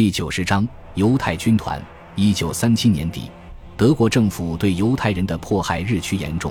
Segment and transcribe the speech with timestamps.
[0.00, 1.78] 第九十章犹太军团。
[2.16, 3.30] 一九三七年底，
[3.76, 6.50] 德国政府对犹太人的迫害日趋严重，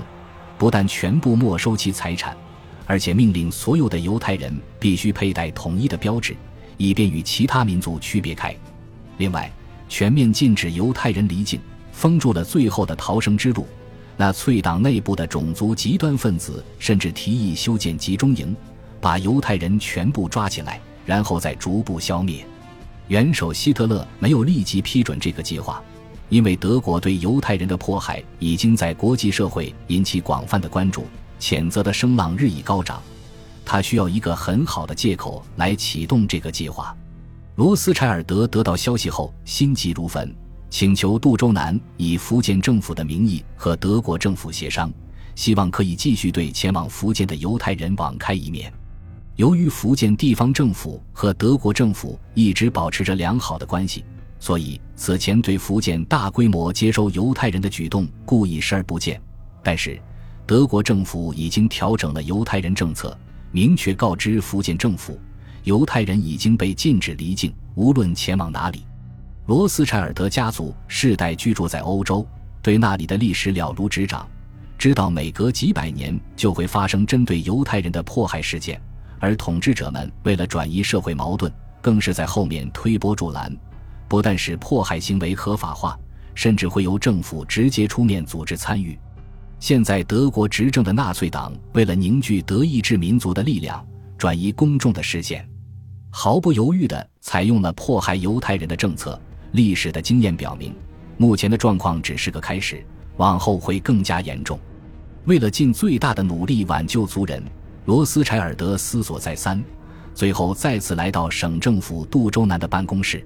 [0.56, 2.36] 不但全部没收其财产，
[2.86, 6.36] 而且命令所有的犹太人必须佩戴统一的标志，
[6.76, 8.54] 以便与其他民族区别开。
[9.18, 9.50] 另外，
[9.88, 11.58] 全面禁止犹太人离境，
[11.90, 13.66] 封住了最后的逃生之路。
[14.16, 18.54] 纳粹党内部的种族极端分子甚至提议修建集中营，
[19.00, 22.46] 把犹太人全部抓起来，然后再逐步消灭。
[23.10, 25.82] 元首希特勒没有立即批准这个计划，
[26.28, 31.04] 因为德国对犹太人的迫害已经在国际社会引起广泛的关注，
[31.40, 33.02] 谴责的声浪日益高涨。
[33.64, 36.96] 他需要一个很好的借口来启动这个计划。
[37.56, 40.32] 罗斯柴尔德得到消息后心急如焚，
[40.70, 44.88] 请求杜周南以福建政府的名义和德国政府协商，
[45.34, 48.72] 希望可以继续对前往福建的犹太人网开一面。
[49.40, 54.04] 由于福建地方政府和德国政府一直保持着良好的关系，
[54.38, 59.18] 所以此前对福建大规模接收犹太人的举动故意视而不见。
[59.64, 59.98] 但是，
[60.46, 63.18] 德国政府已经调整了犹太人政策，
[63.50, 65.18] 明确告知福建政府，
[65.64, 68.84] 犹太人已经被禁止离境，无论前往哪里。
[69.46, 72.26] 罗斯柴尔德家族世代居住在欧洲，
[72.60, 74.28] 对那里的历史了如指掌，
[74.76, 78.78] 知道每隔几百年就会发生针对犹太人的迫害事件。
[79.20, 83.54] 而统治者们为了转移社会矛盾，更是在后面推波助澜，
[84.08, 85.96] 不但使迫害行为合法化，
[86.34, 88.98] 甚至会由政府直接出面组织参与。
[89.60, 95.46] 现在德国执政的纳粹党为了凝聚德意志民族的力量，转移公众的视线，
[96.10, 99.20] 毫不犹豫地采用了迫害犹太人的政策。
[99.52, 100.74] 历史的经验表明，
[101.18, 102.82] 目前的状况只是个开始，
[103.18, 104.58] 往后会更加严重。
[105.26, 107.42] 为了尽最大的努力挽救族人。
[107.86, 109.62] 罗斯柴尔德思索再三，
[110.14, 113.24] 最后再次来到省政府杜周南的办公室。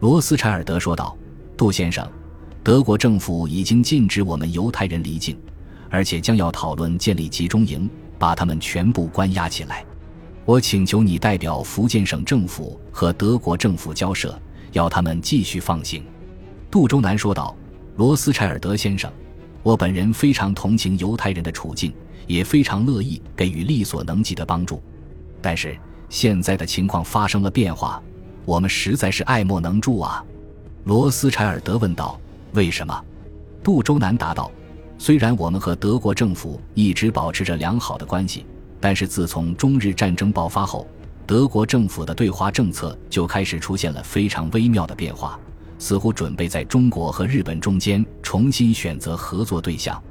[0.00, 1.16] 罗斯柴尔德说道
[1.56, 2.06] ：“杜先生，
[2.62, 5.36] 德国政府已经禁止我们犹太人离境，
[5.88, 7.88] 而且将要讨论建立集中营，
[8.18, 9.84] 把他们全部关押起来。
[10.44, 14.38] 我请求你代表福建省政府和德国政府交涉，
[14.72, 16.04] 要他们继续放行。”
[16.70, 17.56] 杜周南说道
[17.96, 19.10] ：“罗斯柴尔德先生，
[19.66, 21.92] 我本人非常同情犹太人的处境。”
[22.26, 24.82] 也非常乐意给予力所能及的帮助，
[25.40, 25.78] 但是
[26.08, 28.02] 现在的情况发生了变化，
[28.44, 30.24] 我们实在是爱莫能助啊！
[30.82, 32.20] 罗斯柴尔德问道
[32.54, 33.04] ：“为什么？”
[33.62, 34.50] 杜周南答道
[34.98, 38.44] ：“虽然我们和德国政府一直保持着良好的关系，
[38.80, 40.84] 但是自从中日战争爆发后，
[41.28, 45.38] 德国政府的对华政策就开始出现了非常微妙的变化，
[45.78, 50.02] 似乎准备在中国和日本中间重新选择合作对象。”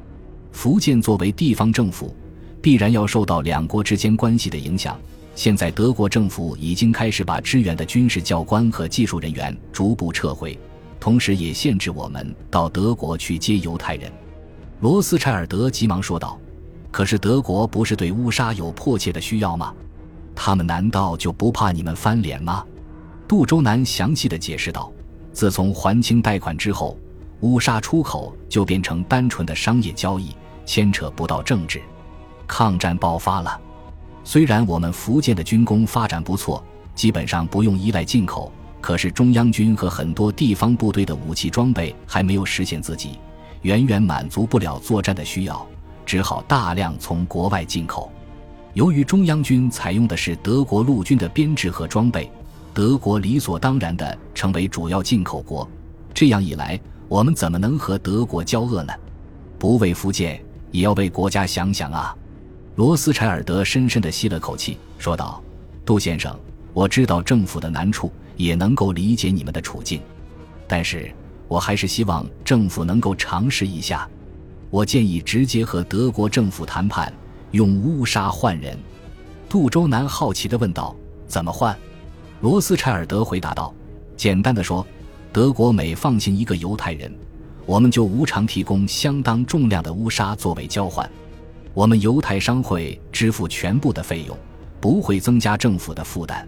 [0.52, 2.16] 福建作为地方政府，
[2.62, 4.98] 必然要受到两国之间关系的影响。
[5.36, 10.58] 现在，德国政府已经开始把支援的军事教官和技术人员逐步撤回，
[10.98, 14.10] 同时也限制我们到德国去接犹太人。
[14.80, 16.40] 罗斯柴尔德急忙说道
[16.90, 19.74] ：“可是德国不是对乌沙有迫切的需要吗？
[20.34, 22.64] 他们难道就不怕你们翻脸吗？”
[23.28, 24.90] 杜周南详细的解释道
[25.36, 26.98] ：“自从还清贷款之后，
[27.42, 30.36] 乌沙出口就变成单纯的商业交易。”
[30.66, 31.80] 牵扯不到政治，
[32.48, 33.62] 抗战爆发了。
[34.24, 36.64] 虽然我们福建的军工发展不错，
[36.96, 38.52] 基本上不用依赖进口，
[38.82, 43.20] 可是中央军和很多地方部队的武器装备还没有实现自己，
[43.62, 45.64] 远远满足不了作战的需要，
[46.04, 48.12] 只好大量从国外进口。
[48.74, 52.32] 由于中央军采用的是德国陆军的编制和装备，
[52.76, 55.66] 德国理所当然地成为主要进口国。
[56.14, 56.78] 这样一来，
[57.08, 58.94] 我们怎么能和德国交恶呢？
[59.58, 60.44] 不为福建。
[60.72, 62.14] 也要为国家想想啊！
[62.76, 65.42] 罗斯柴尔德深深地吸了口气，说道
[65.86, 66.38] ：“杜先生，
[66.74, 70.02] 我知道政府的难处，也能够理解你们的处境，
[70.68, 71.10] 但是
[71.48, 74.06] 我还是希望政府能够尝试一下。
[74.70, 77.14] 我建议直接和德国政府谈判，
[77.52, 78.78] 用乌沙换人。”
[79.48, 80.94] 杜周南好奇地问道
[81.26, 81.74] ：“怎么换？”
[82.42, 83.74] 罗斯柴尔德回答道
[84.18, 84.86] ：“简单的说，
[85.32, 87.14] 德国每放行一个犹太人。”
[87.66, 91.10] 我们就无偿提供相当重量的乌纱作为交换，
[91.74, 94.38] 我们犹太商会支付全部的费用，
[94.80, 96.48] 不会增加政府的负担。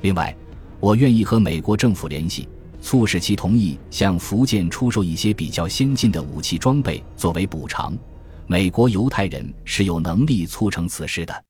[0.00, 0.36] 另外，
[0.80, 2.48] 我愿意和美国政府联系，
[2.80, 7.96] 促使其同意向福建出售一些比较先进的武器装备作为补偿。
[8.48, 11.44] 美国犹太人是有能力促成此事的。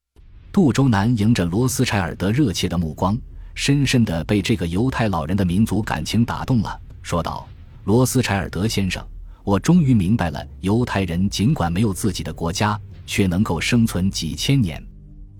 [0.52, 3.16] 杜周南迎着罗斯柴尔德热切的目光，
[3.58, 7.44] 深深地被这个犹太老人的民族感情打动了，说道。
[7.82, 9.04] 罗斯柴尔德先生，
[9.42, 14.80] 我终于明白了，犹太人尽管没有自己的国家，却能够生存几千年。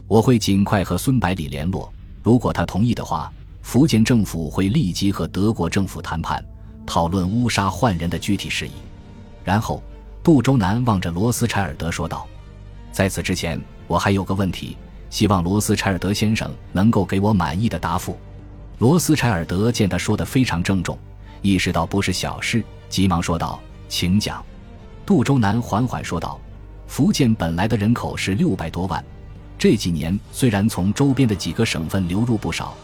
[0.08, 3.32] 我会尽快和孙百里联络，如果他同意的话，
[3.62, 6.44] 福建政府会立即和德国政府谈判，
[6.84, 8.72] 讨论乌沙换人的具体事宜。
[9.44, 9.80] 然后，
[10.24, 12.26] 杜周南望着罗斯柴尔德说道
[12.90, 14.76] ：“在此之前，我还有个问题，
[15.10, 18.18] 希望罗斯柴尔德先生能够给我满意的答复。”
[18.78, 20.96] 罗斯柴尔德见他说的非常郑重，
[21.42, 24.44] 意识到不是小事，急忙说道：“请讲。”
[25.04, 26.40] 杜周南缓缓说道
[26.86, 29.04] ：“福建本来的人口是六百多万，
[29.58, 32.74] 这几年虽然从周边的几个省份流入不少。”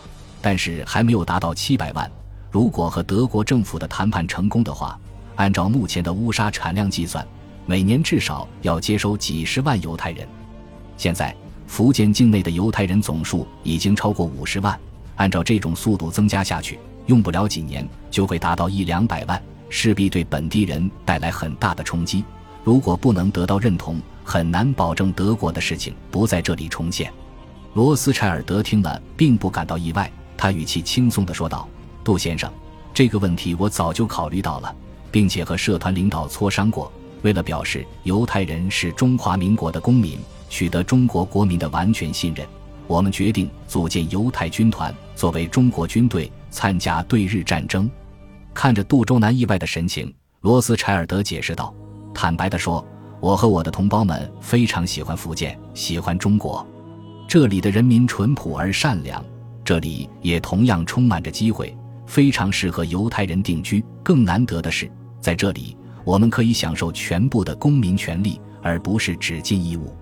[0.43, 2.11] 但是还没有达到七百万。
[2.51, 5.01] 如果和德国政府的谈判成功的话，
[5.37, 7.27] 按照目前的乌纱产量计算，
[7.65, 10.29] 每年至少要接收几十万犹太人。
[10.99, 11.35] 现在
[11.67, 14.79] 福建境内的犹太人总数已经超过五十万，
[15.17, 22.25] 按照这种速度增加下去，用不了几年就会达到一两百万，势必对本地人带来很大的冲击。
[22.63, 27.13] 如果不能得到认同，很难保证德国的事情不在这里重现。
[27.75, 30.11] 罗斯柴尔德听了，并不感到意外。
[30.37, 31.69] 他语气轻松地说道
[32.05, 32.51] ：“杜先生，
[32.93, 34.75] 这个问题我早就考虑到了，
[35.11, 36.93] 并且和社团领导磋商过。
[37.25, 40.19] 为了表示犹太人是中华民国的公民，
[40.51, 42.47] 取得中国国民的完全信任，
[42.87, 47.91] 我们决定组建犹太军团，作为中国军队参加对日战争。”
[48.53, 51.75] 看着杜周南意外的神情，罗斯柴尔德解释道
[52.13, 52.87] ：“坦白地说，
[53.21, 56.65] 我和我的同胞们非常喜欢福建，喜欢中国，
[57.27, 59.25] 这里的人民淳朴而善良。”
[59.65, 61.75] 这里也同样充满着机会，
[62.07, 63.83] 非常适合犹太人定居。
[64.03, 64.93] 更难得的是，
[65.23, 65.75] 在这里
[66.05, 69.93] 我们可以享受全部的公民权利，而不是只尽义务。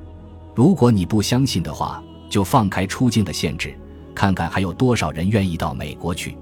[0.55, 3.75] 如果你不相信的话，就放开出境的限制，
[4.15, 6.37] 看看还有多少人愿意到美国去。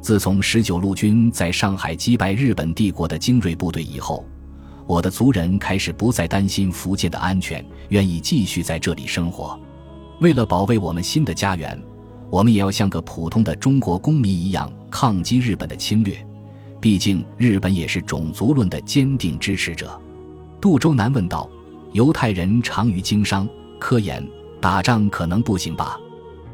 [0.00, 4.24] 自从十九路军在上海击败日本帝国的精锐部队以后，
[4.86, 9.58] 我的族人开始不再担心福建的安全，愿意继续在这里生活。
[10.20, 11.80] 为了保卫我们新的家园。
[12.30, 16.16] 我们也要像个普通的中国公民一样抗击日本的侵略，
[16.82, 19.96] 毕竟日本也是种族论的坚定支持者。
[20.60, 21.48] 杜周南问道
[21.94, 23.48] ：“犹太人长于经商、
[23.78, 24.28] 科研，
[24.60, 25.96] 打仗可能不行吧？”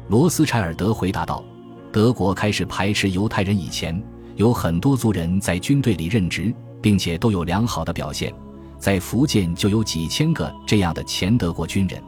[0.07, 1.43] 罗斯柴尔德回答道
[1.91, 3.99] ：“德国开始排斥犹太人以前，
[4.35, 8.31] 有很多族人在军队里任职，并且都有良好的表现。
[8.77, 11.99] 在福建就有几千个这样的前德国军人，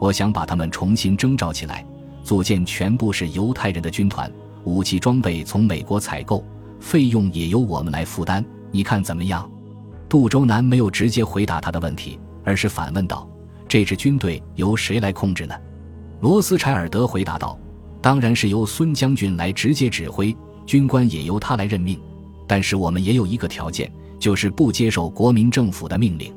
[0.00, 1.86] 我想把他们重新征召起来。”
[2.24, 4.28] 组建全部是犹太人的军团，
[4.64, 6.44] 武器装备从美国采购，
[6.80, 8.44] 费用也由我们来负担。
[8.70, 9.50] 你看怎么样？
[10.08, 13.28] 杜周南没有直接回答他的问题，而是反问道
[13.68, 15.54] ：“这支军队由谁来控制呢？”
[16.20, 17.58] 罗斯柴尔德回答道
[18.00, 20.36] ：“当然是由孙将军来直接指挥，
[20.66, 22.00] 军官也由他来任命。
[22.46, 26.34] 但是我们也有一个条件，就是不接受国民政府的命令。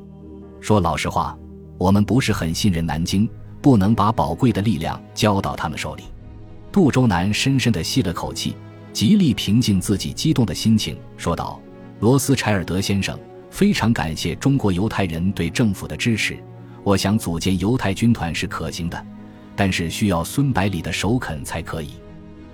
[0.60, 1.36] 说老实话，
[1.78, 3.28] 我们不是很信任南京。”
[3.62, 6.02] 不能把宝贵的力量交到他们手里。
[6.72, 8.56] 杜周南深深地吸了口气，
[8.92, 11.60] 极力平静自己激动的心情，说道
[12.00, 13.18] ：“罗斯柴尔德先生，
[13.50, 16.38] 非常感谢中国犹太人对政府的支持。
[16.84, 19.06] 我想组建犹太军团是可行的，
[19.56, 21.92] 但是需要孙百里的首肯才可以。”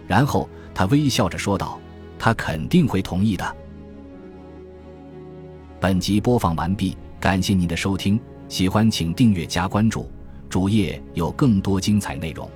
[0.07, 1.79] 然后他微笑着说道
[2.19, 3.57] ：“他肯定会同意的。”
[5.81, 8.19] 本集播放完毕，感谢您的收听，
[8.49, 10.11] 喜欢请订阅加关注。
[10.49, 12.49] 主页有更多精彩内容。